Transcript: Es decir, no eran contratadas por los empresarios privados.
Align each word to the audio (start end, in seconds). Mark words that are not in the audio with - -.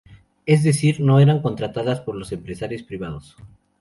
Es 0.47 0.63
decir, 0.63 0.99
no 0.99 1.19
eran 1.19 1.43
contratadas 1.43 2.01
por 2.01 2.15
los 2.15 2.31
empresarios 2.31 2.81
privados. 2.81 3.35